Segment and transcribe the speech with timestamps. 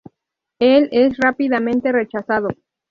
[0.57, 2.47] Él es rápidamente rechazado.